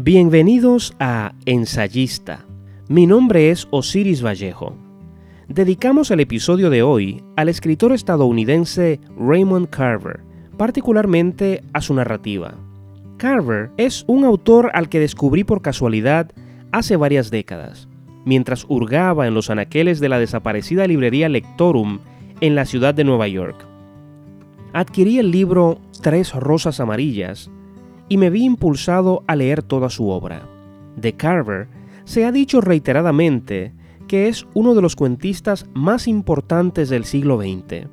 [0.00, 2.44] Bienvenidos a Ensayista.
[2.88, 4.76] Mi nombre es Osiris Vallejo.
[5.48, 10.20] Dedicamos el episodio de hoy al escritor estadounidense Raymond Carver,
[10.56, 12.54] particularmente a su narrativa.
[13.16, 16.30] Carver es un autor al que descubrí por casualidad
[16.70, 17.88] hace varias décadas,
[18.24, 21.98] mientras hurgaba en los anaqueles de la desaparecida librería Lectorum
[22.40, 23.66] en la ciudad de Nueva York.
[24.72, 27.50] Adquirí el libro Tres Rosas Amarillas
[28.08, 30.48] y me vi impulsado a leer toda su obra.
[30.96, 31.68] De Carver
[32.04, 33.72] se ha dicho reiteradamente
[34.08, 37.86] que es uno de los cuentistas más importantes del siglo XX,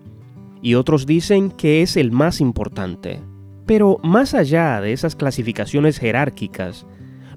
[0.61, 3.21] y otros dicen que es el más importante.
[3.65, 6.85] Pero más allá de esas clasificaciones jerárquicas,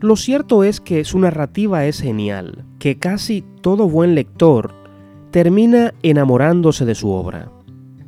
[0.01, 4.73] lo cierto es que su narrativa es genial, que casi todo buen lector
[5.31, 7.51] termina enamorándose de su obra.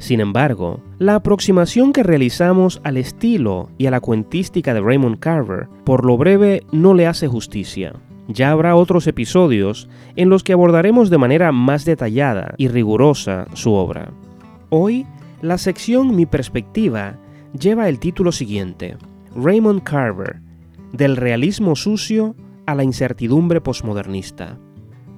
[0.00, 5.68] Sin embargo, la aproximación que realizamos al estilo y a la cuentística de Raymond Carver,
[5.84, 7.92] por lo breve, no le hace justicia.
[8.26, 13.74] Ya habrá otros episodios en los que abordaremos de manera más detallada y rigurosa su
[13.74, 14.10] obra.
[14.70, 15.06] Hoy,
[15.42, 17.18] la sección Mi perspectiva
[17.52, 18.96] lleva el título siguiente,
[19.36, 20.40] Raymond Carver,
[20.94, 24.58] del realismo sucio a la incertidumbre posmodernista.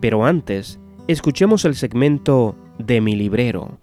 [0.01, 3.79] Pero antes, escuchemos el segmento de mi librero.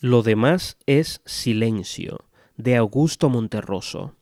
[0.00, 2.20] Lo demás es silencio,
[2.56, 4.14] de Augusto Monterroso.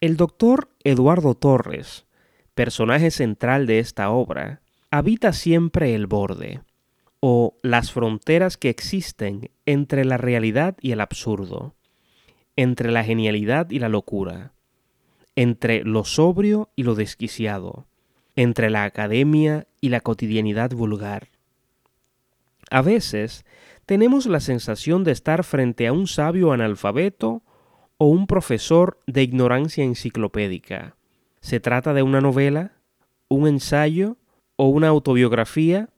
[0.00, 2.06] El doctor Eduardo Torres,
[2.54, 6.62] personaje central de esta obra, habita siempre el borde,
[7.20, 11.76] o las fronteras que existen entre la realidad y el absurdo,
[12.56, 14.54] entre la genialidad y la locura,
[15.36, 17.86] entre lo sobrio y lo desquiciado,
[18.34, 21.28] entre la academia y la cotidianidad vulgar.
[22.70, 23.44] A veces
[23.92, 27.42] tenemos la sensación de estar frente a un sabio analfabeto
[27.98, 30.96] o un profesor de ignorancia enciclopédica.
[31.42, 32.72] ¿Se trata de una novela,
[33.28, 34.16] un ensayo
[34.56, 35.90] o una autobiografía?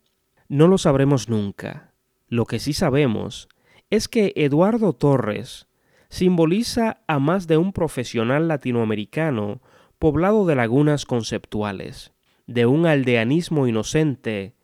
[0.49, 1.93] No lo sabremos nunca.
[2.27, 3.49] Lo que sí sabemos
[3.91, 5.69] es que Eduardo Torres
[6.09, 9.62] simboliza a más de un profesional latinoamericano
[10.00, 12.12] poblado de lagunas conceptuales,
[12.49, 14.56] de un aldeanismo inocente,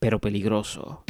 [0.00, 1.02] pero peligroso.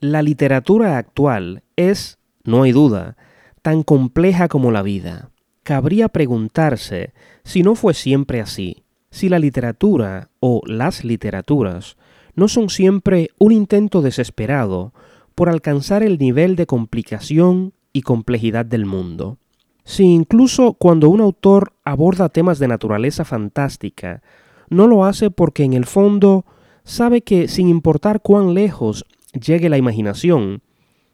[0.00, 3.16] La literatura actual es, no hay duda,
[3.62, 5.30] tan compleja como la vida.
[5.64, 11.96] Cabría preguntarse si no fue siempre así, si la literatura o las literaturas
[12.36, 14.94] no son siempre un intento desesperado
[15.34, 19.38] por alcanzar el nivel de complicación y complejidad del mundo.
[19.82, 24.22] Si incluso cuando un autor aborda temas de naturaleza fantástica,
[24.70, 26.44] no lo hace porque en el fondo
[26.84, 30.62] sabe que sin importar cuán lejos llegue la imaginación,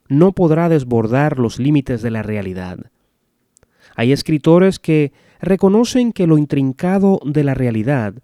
[0.09, 2.79] no podrá desbordar los límites de la realidad.
[3.97, 8.15] Hay escritores que reconocen que lo intrincado de la realidad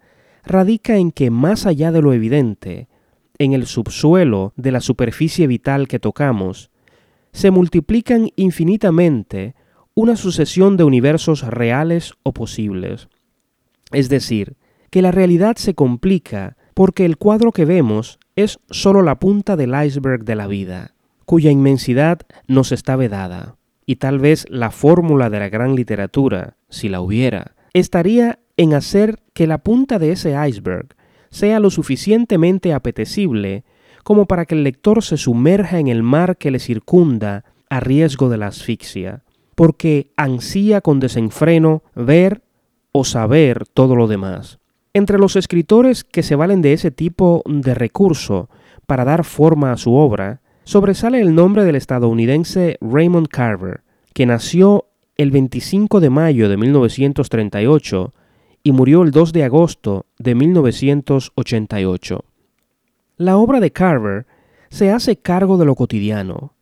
[0.43, 2.87] radica en que más allá de lo evidente,
[3.37, 6.71] en el subsuelo de la superficie vital que tocamos,
[7.31, 9.55] se multiplican infinitamente
[9.93, 13.07] una sucesión de universos reales o posibles.
[13.91, 14.57] Es decir,
[14.89, 19.73] que la realidad se complica porque el cuadro que vemos es sólo la punta del
[19.85, 20.93] iceberg de la vida,
[21.25, 23.55] cuya inmensidad nos está vedada.
[23.85, 29.19] Y tal vez la fórmula de la gran literatura, si la hubiera, estaría en hacer
[29.33, 30.95] que la punta de ese iceberg
[31.29, 33.63] sea lo suficientemente apetecible
[34.03, 38.29] como para que el lector se sumerja en el mar que le circunda a riesgo
[38.29, 39.23] de la asfixia,
[39.55, 42.41] porque ansía con desenfreno ver
[42.91, 44.60] o saber todo lo demás.
[44.93, 48.49] Entre los escritores que se valen de ese tipo de recurso
[48.85, 54.87] para dar forma a su obra, sobresale el nombre del estadounidense Raymond Carver, que nació
[55.17, 58.13] el 25 de mayo de 1938
[58.63, 62.25] y murió el 2 de agosto de 1988.
[63.17, 64.25] La obra de Carver
[64.69, 66.53] se hace cargo de lo cotidiano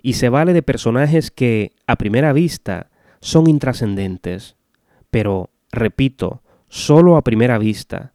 [0.00, 4.56] y se vale de personajes que, a primera vista, son intrascendentes.
[5.10, 8.12] Pero, repito, solo a primera vista,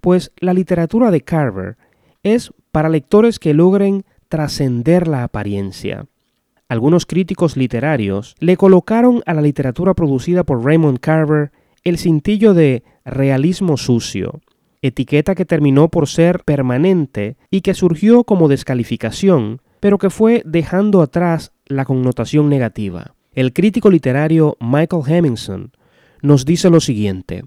[0.00, 1.76] pues la literatura de Carver
[2.22, 6.06] es para lectores que logren trascender la apariencia.
[6.68, 11.52] Algunos críticos literarios le colocaron a la literatura producida por Raymond Carver
[11.84, 14.40] el cintillo de realismo sucio,
[14.80, 21.02] etiqueta que terminó por ser permanente y que surgió como descalificación, pero que fue dejando
[21.02, 23.14] atrás la connotación negativa.
[23.34, 25.72] El crítico literario Michael Hemmingson
[26.22, 27.44] nos dice lo siguiente.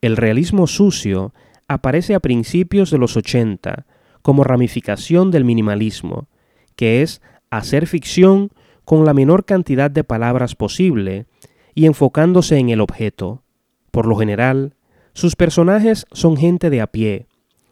[0.00, 1.34] El realismo sucio
[1.66, 3.86] aparece a principios de los 80
[4.22, 6.28] como ramificación del minimalismo,
[6.76, 8.50] que es hacer ficción
[8.84, 11.26] con la menor cantidad de palabras posible
[11.74, 13.42] y enfocándose en el objeto.
[13.90, 14.74] Por lo general,
[15.12, 17.26] sus personajes son gente de a pie,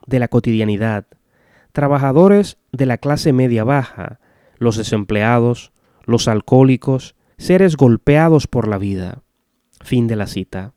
[0.07, 1.07] de la cotidianidad,
[1.73, 4.19] trabajadores de la clase media baja,
[4.59, 5.73] los desempleados,
[6.05, 9.23] los alcohólicos, seres golpeados por la vida.
[9.83, 10.76] Fin de la cita.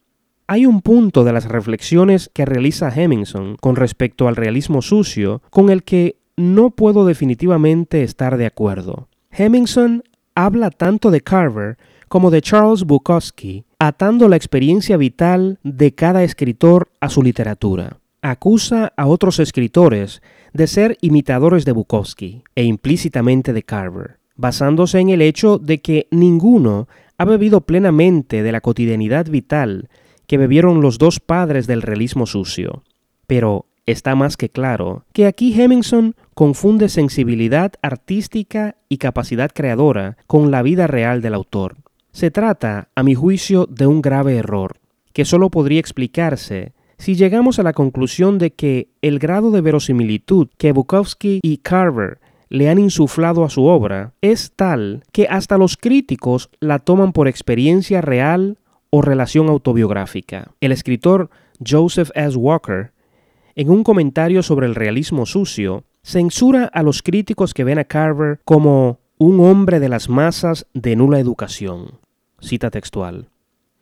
[0.52, 5.70] Hay un punto de las reflexiones que realiza Hemmingson con respecto al realismo sucio con
[5.70, 9.10] el que no puedo definitivamente estar de acuerdo.
[9.30, 10.02] Hemmingson
[10.34, 16.90] habla tanto de Carver como de Charles Bukowski, atando la experiencia vital de cada escritor
[17.00, 18.00] a su literatura.
[18.24, 25.10] Acusa a otros escritores de ser imitadores de Bukowski e implícitamente de Carver, basándose en
[25.10, 26.88] el hecho de que ninguno
[27.20, 29.90] ha bebido plenamente de la cotidianidad vital
[30.30, 32.84] que bebieron los dos padres del realismo sucio.
[33.26, 40.52] Pero está más que claro que aquí Hemingson confunde sensibilidad artística y capacidad creadora con
[40.52, 41.78] la vida real del autor.
[42.12, 44.78] Se trata, a mi juicio, de un grave error,
[45.14, 50.50] que solo podría explicarse si llegamos a la conclusión de que el grado de verosimilitud
[50.60, 55.76] que Bukowski y Carver le han insuflado a su obra es tal que hasta los
[55.76, 58.59] críticos la toman por experiencia real
[58.90, 60.52] o relación autobiográfica.
[60.62, 61.30] El escritor
[61.66, 62.38] Joseph S.
[62.38, 62.92] Walker,
[63.56, 68.40] en un comentario sobre el realismo sucio, censura a los críticos que ven a Carver
[68.46, 72.00] como un hombre de las masas de nula educación,
[72.40, 73.30] cita textual,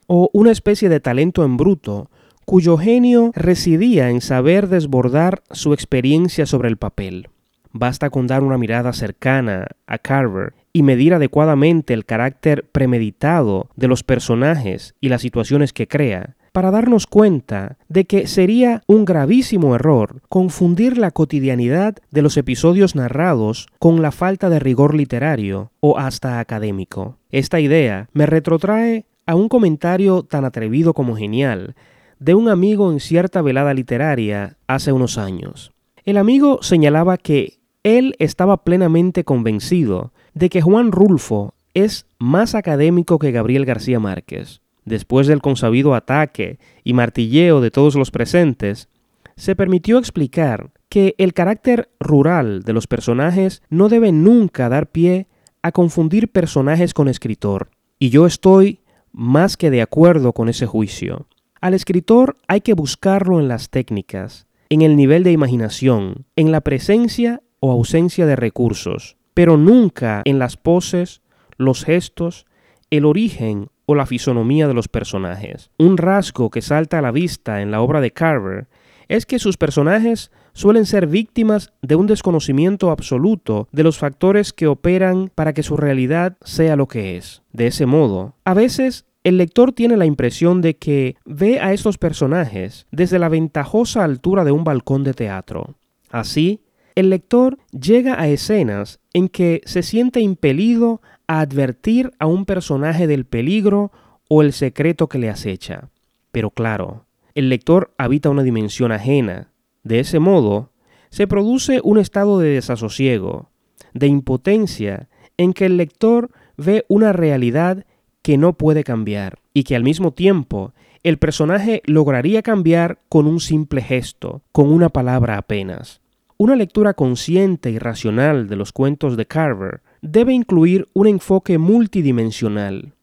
[0.07, 2.09] o una especie de talento en bruto
[2.45, 7.29] cuyo genio residía en saber desbordar su experiencia sobre el papel.
[7.71, 13.87] Basta con dar una mirada cercana a Carver y medir adecuadamente el carácter premeditado de
[13.87, 19.73] los personajes y las situaciones que crea, para darnos cuenta de que sería un gravísimo
[19.73, 25.97] error confundir la cotidianidad de los episodios narrados con la falta de rigor literario o
[25.97, 27.17] hasta académico.
[27.31, 31.73] Esta idea me retrotrae a un comentario tan atrevido como genial
[32.19, 35.71] de un amigo en cierta velada literaria hace unos años.
[36.05, 37.57] El amigo señalaba que
[37.87, 44.61] él estaba plenamente convencido de que Juan Rulfo es más académico que Gabriel García Márquez.
[44.85, 48.87] Después del consabido ataque y martilleo de todos los presentes,
[49.35, 55.27] se permitió explicar que el carácter rural de los personajes no debe nunca dar pie
[55.61, 57.69] a confundir personajes con escritor.
[57.99, 58.79] Y yo estoy
[59.11, 61.27] más que de acuerdo con ese juicio.
[61.59, 66.61] Al escritor hay que buscarlo en las técnicas, en el nivel de imaginación, en la
[66.61, 71.21] presencia o ausencia de recursos, pero nunca en las poses,
[71.57, 72.47] los gestos,
[72.89, 75.69] el origen o la fisonomía de los personajes.
[75.77, 78.67] Un rasgo que salta a la vista en la obra de Carver
[79.07, 84.65] es que sus personajes suelen ser víctimas de un desconocimiento absoluto de los factores que
[84.65, 87.43] operan para que su realidad sea lo que es.
[87.53, 91.99] De ese modo, a veces el lector tiene la impresión de que ve a estos
[91.99, 95.75] personajes desde la ventajosa altura de un balcón de teatro.
[96.09, 96.63] Así,
[96.97, 103.05] el lector llega a escenas en que se siente impelido a advertir a un personaje
[103.05, 103.91] del peligro
[104.27, 105.91] o el secreto que le acecha.
[106.31, 109.51] Pero claro, el lector habita una dimensión ajena.
[109.83, 110.71] De ese modo,
[111.11, 113.51] se produce un estado de desasosiego,
[113.93, 117.85] de impotencia, en que el lector ve una realidad
[118.23, 120.73] que no puede cambiar y que al mismo tiempo
[121.03, 126.01] el personaje lograría cambiar con un simple gesto, con una palabra apenas.
[126.39, 132.93] Una lectura consciente y racional de los cuentos de Carver debe incluir un enfoque multidimensional.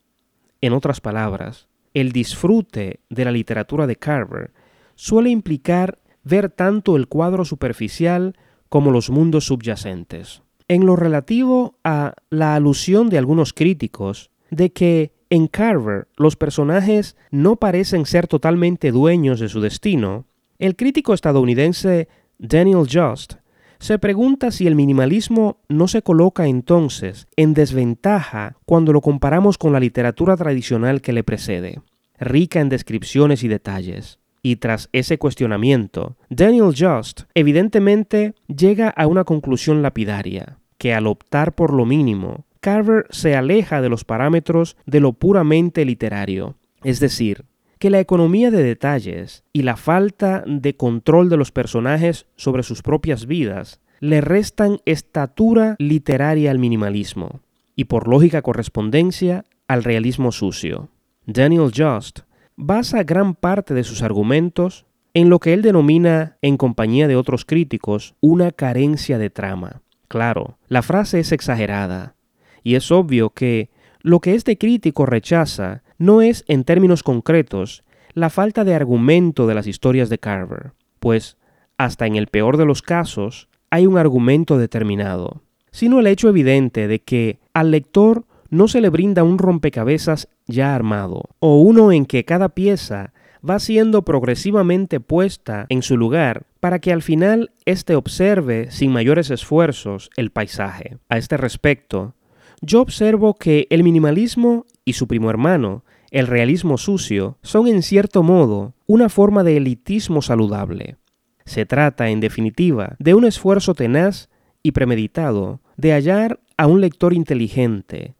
[0.60, 4.52] En otras palabras, el disfrute de la literatura de Carver
[4.94, 8.36] suele implicar ver tanto el cuadro superficial
[8.68, 10.42] como los mundos subyacentes.
[10.68, 17.16] En lo relativo a la alusión de algunos críticos de que en Carver los personajes
[17.32, 20.26] no parecen ser totalmente dueños de su destino,
[20.60, 23.34] el crítico estadounidense Daniel Just
[23.78, 29.72] se pregunta si el minimalismo no se coloca entonces en desventaja cuando lo comparamos con
[29.72, 31.80] la literatura tradicional que le precede,
[32.18, 34.20] rica en descripciones y detalles.
[34.42, 41.54] Y tras ese cuestionamiento, Daniel Just evidentemente llega a una conclusión lapidaria, que al optar
[41.54, 47.44] por lo mínimo, Carver se aleja de los parámetros de lo puramente literario, es decir,
[47.84, 52.80] que la economía de detalles y la falta de control de los personajes sobre sus
[52.80, 57.42] propias vidas le restan estatura literaria al minimalismo
[57.76, 60.88] y por lógica correspondencia al realismo sucio.
[61.26, 62.20] Daniel Just
[62.56, 67.44] basa gran parte de sus argumentos en lo que él denomina, en compañía de otros
[67.44, 69.82] críticos, una carencia de trama.
[70.08, 72.14] Claro, la frase es exagerada,
[72.62, 73.68] y es obvio que
[74.00, 79.54] lo que este crítico rechaza no es, en términos concretos, la falta de argumento de
[79.54, 81.36] las historias de Carver, pues,
[81.76, 86.86] hasta en el peor de los casos, hay un argumento determinado, sino el hecho evidente
[86.86, 92.06] de que al lector no se le brinda un rompecabezas ya armado, o uno en
[92.06, 93.12] que cada pieza
[93.48, 99.30] va siendo progresivamente puesta en su lugar para que al final éste observe sin mayores
[99.30, 100.98] esfuerzos el paisaje.
[101.08, 102.14] A este respecto,
[102.62, 108.22] yo observo que el minimalismo y su primo hermano, el realismo sucio, son en cierto
[108.22, 110.96] modo una forma de elitismo saludable.
[111.44, 114.28] Se trata, en definitiva, de un esfuerzo tenaz
[114.62, 118.14] y premeditado de hallar a un lector inteligente,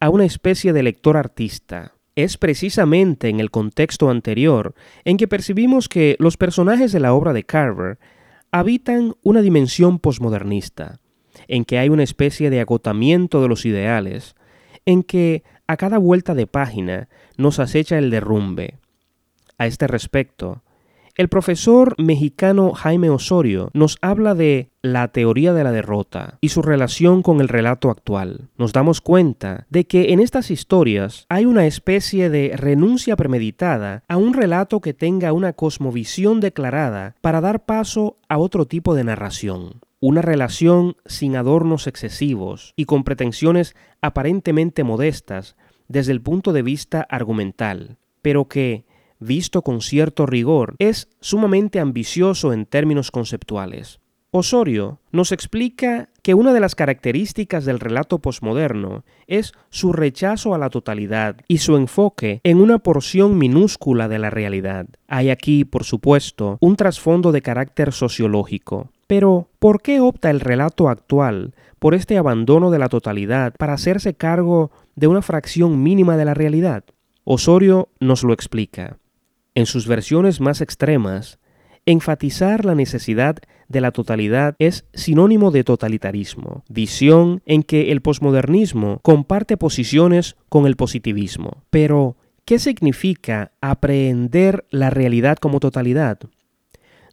[0.00, 1.94] a una especie de lector artista.
[2.14, 7.32] Es precisamente en el contexto anterior en que percibimos que los personajes de la obra
[7.32, 7.98] de Carver
[8.50, 11.00] habitan una dimensión posmodernista,
[11.46, 14.34] en que hay una especie de agotamiento de los ideales,
[14.86, 18.78] en que a cada vuelta de página nos acecha el derrumbe.
[19.58, 20.62] A este respecto,
[21.18, 26.62] el profesor mexicano Jaime Osorio nos habla de la teoría de la derrota y su
[26.62, 28.50] relación con el relato actual.
[28.56, 34.16] Nos damos cuenta de que en estas historias hay una especie de renuncia premeditada a
[34.16, 39.80] un relato que tenga una cosmovisión declarada para dar paso a otro tipo de narración.
[40.00, 45.56] Una relación sin adornos excesivos y con pretensiones aparentemente modestas
[45.88, 48.84] desde el punto de vista argumental, pero que,
[49.18, 53.98] visto con cierto rigor, es sumamente ambicioso en términos conceptuales.
[54.30, 60.58] Osorio nos explica que una de las características del relato posmoderno es su rechazo a
[60.58, 64.86] la totalidad y su enfoque en una porción minúscula de la realidad.
[65.08, 68.92] Hay aquí, por supuesto, un trasfondo de carácter sociológico.
[69.08, 74.14] Pero, ¿por qué opta el relato actual por este abandono de la totalidad para hacerse
[74.14, 76.84] cargo de una fracción mínima de la realidad?
[77.24, 78.98] Osorio nos lo explica.
[79.54, 81.38] En sus versiones más extremas,
[81.86, 83.38] enfatizar la necesidad
[83.68, 90.66] de la totalidad es sinónimo de totalitarismo, visión en que el posmodernismo comparte posiciones con
[90.66, 91.62] el positivismo.
[91.70, 96.18] Pero, ¿qué significa aprehender la realidad como totalidad?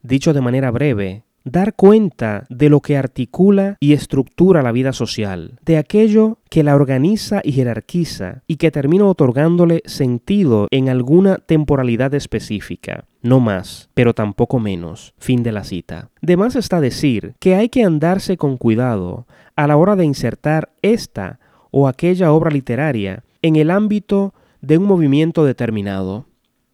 [0.03, 5.59] Dicho de manera breve, dar cuenta de lo que articula y estructura la vida social,
[5.63, 12.13] de aquello que la organiza y jerarquiza y que termina otorgándole sentido en alguna temporalidad
[12.15, 13.05] específica.
[13.21, 15.13] No más, pero tampoco menos.
[15.17, 16.09] Fin de la cita.
[16.21, 20.71] De más está decir que hay que andarse con cuidado a la hora de insertar
[20.81, 21.39] esta
[21.71, 26.25] o aquella obra literaria en el ámbito de un movimiento determinado.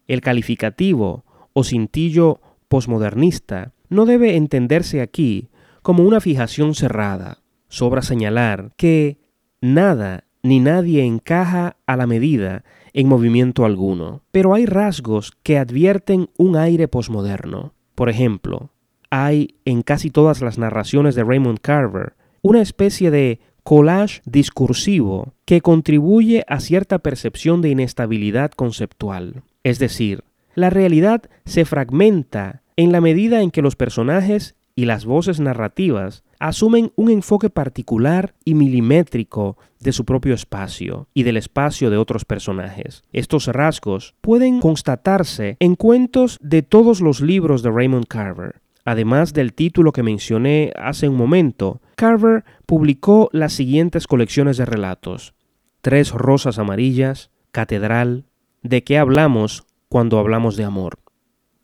[0.08, 5.48] El calificativo o cintillo posmodernista no debe entenderse aquí
[5.82, 7.38] como una fijación cerrada.
[7.68, 9.18] Sobra señalar que
[9.60, 16.28] nada ni nadie encaja a la medida en movimiento alguno, pero hay rasgos que advierten
[16.36, 17.74] un aire posmoderno.
[17.94, 18.70] Por ejemplo,
[19.10, 25.60] hay en casi todas las narraciones de Raymond Carver una especie de collage discursivo que
[25.60, 29.42] contribuye a cierta percepción de inestabilidad conceptual.
[29.62, 35.04] Es decir, la realidad se fragmenta en la medida en que los personajes y las
[35.04, 41.90] voces narrativas asumen un enfoque particular y milimétrico de su propio espacio y del espacio
[41.90, 43.04] de otros personajes.
[43.12, 48.60] Estos rasgos pueden constatarse en cuentos de todos los libros de Raymond Carver.
[48.84, 55.34] Además del título que mencioné hace un momento, Carver publicó las siguientes colecciones de relatos.
[55.82, 58.24] Tres rosas amarillas, Catedral,
[58.62, 60.98] ¿de qué hablamos cuando hablamos de amor?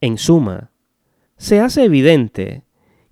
[0.01, 0.71] En suma,
[1.39, 2.63] se hace evidente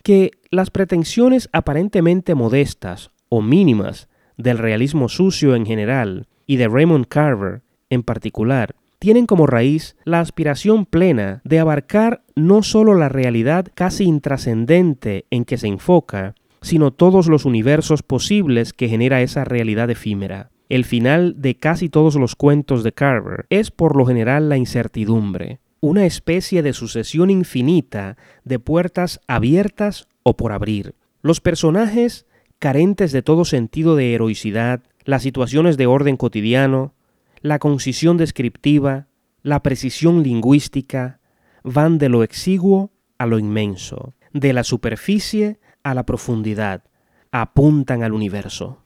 [0.03, 7.07] que las pretensiones aparentemente modestas o mínimas del realismo sucio en general y de Raymond
[7.07, 13.67] Carver en particular tienen como raíz la aspiración plena de abarcar no sólo la realidad
[13.75, 19.91] casi intrascendente en que se enfoca, sino todos los universos posibles que genera esa realidad
[19.91, 20.51] efímera.
[20.69, 25.61] El final de casi todos los cuentos de Carver es por lo general la incertidumbre,
[25.81, 30.95] una especie de sucesión infinita de puertas abiertas o por abrir.
[31.23, 32.27] Los personajes,
[32.59, 36.95] carentes de todo sentido de heroicidad, las situaciones de orden cotidiano,
[37.41, 39.09] la concisión descriptiva,
[39.43, 41.21] la precisión lingüística,
[41.63, 46.85] van de lo exiguo a lo inmenso, de la superficie a la profundidad,
[47.31, 48.86] apuntan al universo.